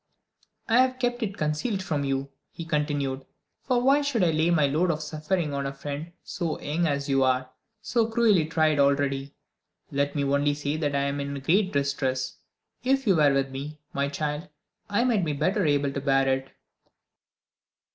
[0.67, 3.23] "I have kept it concealed from you," he continued
[3.61, 7.07] "for why should I lay my load of suffering on a friend so young as
[7.07, 7.51] you are,
[7.83, 9.35] so cruelly tried already?
[9.91, 12.37] Let me only say that I am in great distress.
[12.83, 14.49] If you were with me, my child,
[14.89, 16.49] I might be better able to bear it."